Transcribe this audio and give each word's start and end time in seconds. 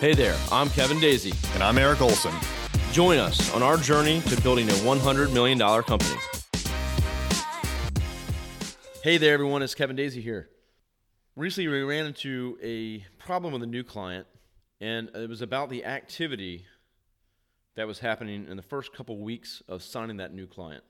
Hey 0.00 0.14
there, 0.14 0.34
I'm 0.50 0.70
Kevin 0.70 0.96
Daisey. 0.96 1.34
And 1.52 1.62
I'm 1.62 1.76
Eric 1.76 2.00
Olson. 2.00 2.32
Join 2.90 3.18
us 3.18 3.52
on 3.52 3.62
our 3.62 3.76
journey 3.76 4.22
to 4.22 4.40
building 4.40 4.66
a 4.66 4.72
$100 4.72 5.30
million 5.34 5.58
company. 5.58 6.18
Hey 9.04 9.18
there, 9.18 9.34
everyone. 9.34 9.60
It's 9.60 9.74
Kevin 9.74 9.98
Daisey 9.98 10.22
here. 10.22 10.48
Recently, 11.36 11.68
we 11.68 11.82
ran 11.82 12.06
into 12.06 12.56
a 12.62 13.04
problem 13.18 13.52
with 13.52 13.62
a 13.62 13.66
new 13.66 13.84
client, 13.84 14.26
and 14.80 15.10
it 15.14 15.28
was 15.28 15.42
about 15.42 15.68
the 15.68 15.84
activity 15.84 16.64
that 17.76 17.86
was 17.86 17.98
happening 17.98 18.46
in 18.48 18.56
the 18.56 18.62
first 18.62 18.94
couple 18.94 19.18
weeks 19.18 19.62
of 19.68 19.82
signing 19.82 20.16
that 20.16 20.32
new 20.32 20.46
client. 20.46 20.82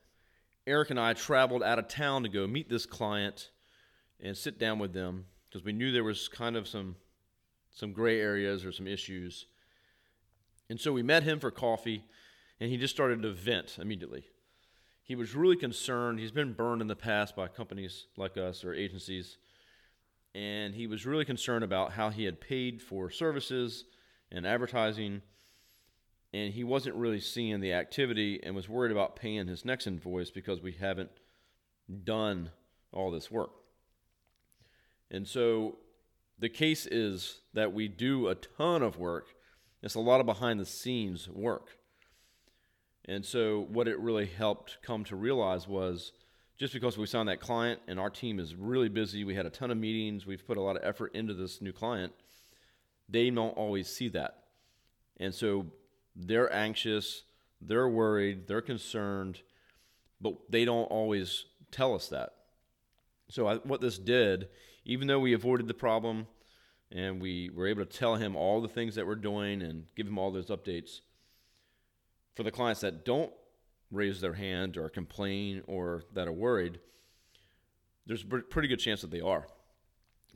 Eric 0.69 0.91
and 0.91 1.01
I 1.01 1.15
traveled 1.15 1.65
out 1.65 1.81
of 1.81 1.89
town 1.89 2.23
to 2.23 2.29
go 2.29 2.47
meet 2.47 2.71
this 2.71 2.87
client 2.87 3.51
and 4.21 4.37
sit 4.37 4.57
down 4.57 4.79
with 4.79 4.93
them 4.93 5.25
because 5.49 5.65
we 5.65 5.73
knew 5.73 5.91
there 5.91 6.05
was 6.05 6.29
kind 6.29 6.55
of 6.55 6.69
some 6.69 6.95
some 7.73 7.93
gray 7.93 8.21
areas 8.21 8.65
or 8.65 8.73
some 8.73 8.87
issues. 8.87 9.47
And 10.69 10.81
so 10.81 10.93
we 10.93 11.03
met 11.03 11.23
him 11.23 11.41
for 11.41 11.51
coffee 11.51 12.05
and 12.61 12.71
he 12.71 12.77
just 12.77 12.95
started 12.95 13.23
to 13.23 13.33
vent 13.33 13.79
immediately. 13.81 14.25
He 15.03 15.17
was 15.17 15.35
really 15.35 15.57
concerned. 15.57 16.21
He's 16.21 16.31
been 16.31 16.53
burned 16.53 16.83
in 16.83 16.89
the 16.89 16.97
past 16.97 17.35
by 17.35 17.49
companies 17.49 18.07
like 18.17 18.37
us 18.37 18.65
or 18.65 18.75
agencies. 18.75 19.39
And 20.35 20.75
he 20.75 20.87
was 20.87 21.07
really 21.07 21.25
concerned 21.25 21.65
about 21.65 21.93
how 21.93 22.11
he 22.11 22.25
had 22.25 22.41
paid 22.41 22.81
for 22.81 23.11
services 23.11 23.85
and 24.31 24.47
advertising 24.47 25.23
and 26.33 26.53
he 26.53 26.63
wasn't 26.65 26.95
really 26.95 27.21
seeing 27.21 27.61
the 27.61 27.73
activity 27.73 28.41
and 28.43 28.55
was 28.55 28.69
worried 28.69 28.93
about 28.93 29.17
paying 29.17 29.49
his 29.49 29.65
next 29.65 29.87
invoice 29.87 30.31
because 30.31 30.63
we 30.63 30.73
haven't 30.73 31.11
done 32.05 32.51
all 32.93 33.11
this 33.11 33.31
work. 33.31 33.51
And 35.11 35.27
so 35.27 35.79
the 36.41 36.49
case 36.49 36.87
is 36.87 37.41
that 37.53 37.73
we 37.73 37.87
do 37.87 38.29
a 38.29 38.35
ton 38.35 38.83
of 38.83 38.99
work. 38.99 39.29
It's 39.83 39.95
a 39.95 40.01
lot 40.01 40.21
of 40.21 40.27
behind 40.27 40.59
the 40.59 40.67
scenes 40.67 41.29
work. 41.29 41.77
And 43.05 43.25
so 43.25 43.67
what 43.71 43.89
it 43.89 43.99
really 43.99 44.27
helped 44.27 44.79
come 44.83 45.05
to 45.05 45.17
realize 45.17 45.69
was 45.69 46.13
just 46.59 46.73
because 46.73 46.97
we 46.97 47.07
signed 47.07 47.29
that 47.29 47.41
client 47.41 47.81
and 47.89 47.99
our 47.99 48.11
team 48.11 48.39
is 48.39 48.55
really 48.55 48.89
busy, 48.89 49.25
we 49.25 49.35
had 49.35 49.47
a 49.47 49.51
ton 49.51 49.71
of 49.71 49.79
meetings, 49.79 50.27
we've 50.27 50.47
put 50.47 50.57
a 50.57 50.63
lot 50.63 50.77
of 50.77 50.83
effort 50.85 51.15
into 51.15 51.35
this 51.35 51.61
new 51.61 51.73
client, 51.73 52.13
they 53.09 53.31
don't 53.31 53.57
always 53.57 53.89
see 53.89 54.09
that. 54.09 54.45
And 55.19 55.35
so 55.35 55.67
they're 56.15 56.53
anxious, 56.53 57.23
they're 57.61 57.89
worried, 57.89 58.47
they're 58.47 58.61
concerned, 58.61 59.41
but 60.21 60.35
they 60.51 60.65
don't 60.65 60.85
always 60.85 61.45
tell 61.71 61.95
us 61.95 62.09
that. 62.09 62.35
So, 63.31 63.47
I, 63.47 63.57
what 63.57 63.81
this 63.81 63.99
did, 63.99 64.49
even 64.85 65.07
though 65.07 65.21
we 65.21 65.35
avoided 65.35 65.69
the 65.69 65.75
problem 65.75 66.27
and 66.91 67.23
we 67.23 67.49
were 67.55 67.69
able 67.69 67.85
to 67.85 67.99
tell 67.99 68.17
him 68.17 68.35
all 68.35 68.61
the 68.61 68.69
things 68.69 68.97
that 68.97 69.07
we're 69.07 69.15
doing 69.15 69.63
and 69.63 69.85
give 69.95 70.09
him 70.09 70.19
all 70.19 70.33
those 70.33 70.49
updates, 70.49 71.01
for 72.35 72.43
the 72.43 72.51
clients 72.51 72.81
that 72.81 73.05
don't 73.05 73.33
raise 73.93 74.21
their 74.21 74.33
hand 74.33 74.77
or 74.77 74.89
complain 74.89 75.63
or 75.67 76.03
that 76.13 76.27
are 76.27 76.33
worried, 76.33 76.81
there's 78.07 78.25
a 78.25 78.27
pretty 78.27 78.67
good 78.67 78.81
chance 78.81 79.01
that 79.03 79.11
they 79.13 79.21
are. 79.21 79.47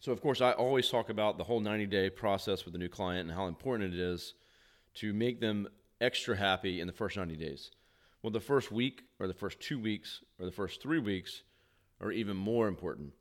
So, 0.01 0.13
of 0.13 0.21
course, 0.21 0.41
I 0.41 0.53
always 0.53 0.89
talk 0.89 1.09
about 1.09 1.37
the 1.37 1.45
whole 1.45 1.61
90 1.61 1.87
day 1.87 2.11
process 2.11 2.65
with 2.65 2.77
a 2.77 2.79
new 2.79 2.89
client 2.89 3.29
and 3.29 3.37
how 3.37 3.47
important 3.47 3.93
it 3.93 3.99
is 3.99 4.35
to 4.95 5.13
make 5.13 5.41
them 5.41 5.67
extra 6.01 6.37
happy 6.37 6.81
in 6.81 6.87
the 6.87 6.93
first 6.93 7.17
90 7.17 7.37
days. 7.37 7.73
Well, 8.23 8.31
the 8.31 8.41
first 8.41 8.71
week 8.71 9.03
or 9.19 9.27
the 9.27 9.35
first 9.35 9.59
two 9.59 9.81
weeks 9.81 10.21
or 10.39 10.47
the 10.47 10.53
first 10.53 10.81
three 10.81 11.01
weeks 11.01 11.43
are 12.01 12.13
even 12.13 12.37
more 12.37 12.69
important. 12.69 13.13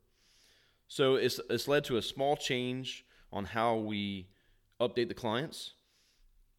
So 0.87 1.15
it's, 1.15 1.39
it's 1.49 1.67
led 1.67 1.83
to 1.85 1.97
a 1.97 2.01
small 2.01 2.35
change 2.35 3.05
on 3.31 3.45
how 3.45 3.77
we 3.77 4.27
update 4.79 5.07
the 5.07 5.13
clients. 5.13 5.73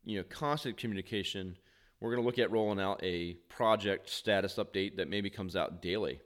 You 0.05 0.19
know, 0.19 0.25
constant 0.25 0.77
communication. 0.77 1.57
We're 2.01 2.11
going 2.11 2.23
to 2.23 2.27
look 2.27 2.39
at 2.39 2.51
rolling 2.51 2.81
out 2.81 3.01
a 3.03 3.35
project 3.49 4.11
status 4.11 4.57
update 4.57 4.97
that 4.97 5.09
maybe 5.09 5.31
comes 5.31 5.57
out 5.57 5.81
daily. 5.81 6.21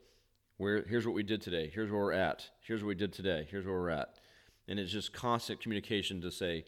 Where 0.56 0.84
here's 0.88 1.06
what 1.06 1.14
we 1.14 1.22
did 1.22 1.40
today. 1.40 1.70
Here's 1.72 1.90
where 1.90 2.00
we're 2.00 2.12
at. 2.12 2.48
Here's 2.60 2.82
what 2.82 2.88
we 2.88 2.94
did 2.96 3.12
today. 3.12 3.46
Here's 3.48 3.64
where 3.64 3.74
we're 3.74 3.90
at. 3.90 4.18
And 4.66 4.78
it's 4.78 4.90
just 4.90 5.12
constant 5.12 5.60
communication 5.60 6.20
to 6.22 6.30
say, 6.30 6.64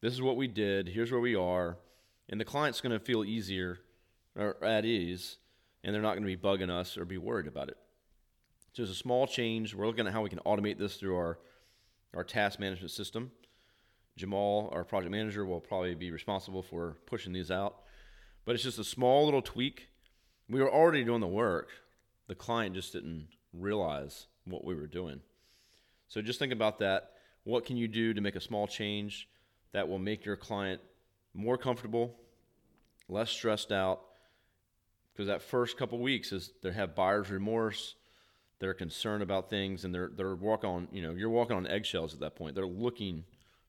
this 0.00 0.14
is 0.14 0.22
what 0.22 0.36
we 0.36 0.48
did, 0.48 0.88
here's 0.88 1.10
where 1.10 1.20
we 1.20 1.34
are, 1.34 1.76
and 2.28 2.40
the 2.40 2.44
client's 2.44 2.80
going 2.80 2.98
to 2.98 3.04
feel 3.04 3.24
easier 3.24 3.80
or 4.34 4.62
at 4.64 4.84
ease, 4.84 5.36
and 5.84 5.94
they're 5.94 6.00
not 6.00 6.12
going 6.14 6.22
to 6.22 6.36
be 6.36 6.36
bugging 6.36 6.70
us 6.70 6.96
or 6.96 7.04
be 7.04 7.18
worried 7.18 7.46
about 7.46 7.68
it. 7.68 7.76
So 8.72 8.82
it's 8.82 8.92
a 8.92 8.94
small 8.94 9.26
change. 9.26 9.74
We're 9.74 9.86
looking 9.86 10.06
at 10.06 10.12
how 10.12 10.22
we 10.22 10.30
can 10.30 10.38
automate 10.40 10.78
this 10.78 10.96
through 10.96 11.16
our, 11.16 11.38
our 12.14 12.24
task 12.24 12.60
management 12.60 12.92
system. 12.92 13.32
Jamal, 14.16 14.70
our 14.72 14.84
project 14.84 15.10
manager, 15.10 15.44
will 15.44 15.60
probably 15.60 15.94
be 15.94 16.10
responsible 16.10 16.62
for 16.62 16.96
pushing 17.06 17.32
these 17.32 17.50
out. 17.50 17.82
But 18.44 18.54
it's 18.54 18.64
just 18.64 18.78
a 18.78 18.84
small 18.84 19.24
little 19.24 19.42
tweak. 19.42 19.88
We 20.48 20.60
were 20.60 20.72
already 20.72 21.04
doing 21.04 21.20
the 21.20 21.26
work. 21.26 21.70
The 22.28 22.34
client 22.34 22.74
just 22.74 22.92
didn't 22.92 23.28
realize 23.52 24.26
what 24.44 24.64
we 24.64 24.74
were 24.74 24.86
doing. 24.86 25.20
So 26.08 26.22
just 26.22 26.38
think 26.38 26.52
about 26.52 26.78
that. 26.78 27.12
What 27.44 27.64
can 27.64 27.76
you 27.76 27.88
do 27.88 28.14
to 28.14 28.20
make 28.20 28.36
a 28.36 28.40
small 28.40 28.66
change 28.66 29.28
that 29.72 29.88
will 29.88 29.98
make 29.98 30.24
your 30.24 30.36
client 30.36 30.80
more 31.34 31.56
comfortable, 31.56 32.16
less 33.08 33.30
stressed 33.30 33.72
out. 33.72 34.02
Because 35.12 35.26
that 35.28 35.42
first 35.42 35.76
couple 35.76 35.98
weeks 35.98 36.32
is 36.32 36.52
they 36.62 36.72
have 36.72 36.94
buyer's 36.94 37.30
remorse, 37.30 37.94
they're 38.60 38.74
concerned 38.74 39.22
about 39.22 39.50
things, 39.50 39.84
and 39.84 39.92
they're 39.94 40.10
they're 40.14 40.36
walking 40.36 40.70
on 40.70 40.88
you 40.92 41.02
know 41.02 41.12
you're 41.12 41.30
walking 41.30 41.56
on 41.56 41.66
eggshells 41.66 42.14
at 42.14 42.20
that 42.20 42.36
point. 42.36 42.54
They're 42.54 42.66
looking 42.66 43.24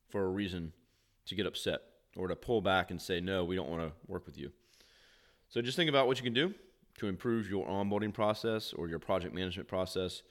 for 0.10 0.24
a 0.24 0.30
reason 0.30 0.74
to 1.26 1.36
get 1.36 1.46
upset 1.46 1.82
or 2.16 2.28
to 2.28 2.36
pull 2.36 2.62
back 2.62 2.92
and 2.92 3.02
say 3.02 3.22
no, 3.22 3.46
we 3.46 3.56
don't 3.56 3.70
want 3.70 3.82
to 3.82 3.94
work 4.06 4.26
with 4.26 4.38
you. 4.38 4.52
So 5.50 5.62
just 5.62 5.78
think 5.78 5.90
about 5.90 6.08
what 6.08 6.18
you 6.18 6.24
can 6.24 6.34
do 6.34 6.54
to 6.98 7.08
improve 7.08 7.50
your 7.50 7.66
onboarding 7.66 8.14
process 8.14 8.74
or 8.74 8.90
your 8.90 9.00
project 9.00 9.34
management 9.34 9.68
process, 9.68 10.24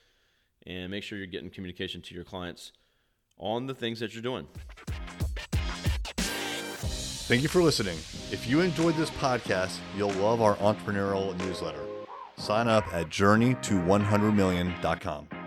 and 0.66 0.90
make 0.90 1.02
sure 1.02 1.16
you're 1.18 1.26
getting 1.26 1.50
communication 1.50 2.02
to 2.02 2.14
your 2.14 2.24
clients 2.24 2.72
on 3.38 3.66
the 3.66 3.74
things 3.74 3.98
that 4.00 4.12
you're 4.12 4.22
doing. 4.22 4.46
Thank 6.18 7.42
you 7.42 7.48
for 7.48 7.62
listening. 7.62 7.96
If 8.32 8.46
you 8.48 8.60
enjoyed 8.60 8.96
this 8.96 9.10
podcast, 9.10 9.78
you'll 9.96 10.10
love 10.12 10.42
our 10.42 10.56
entrepreneurial 10.56 11.38
newsletter. 11.38 11.89
Sign 12.40 12.68
up 12.68 12.86
at 12.94 13.10
journeyto100million.com. 13.10 15.39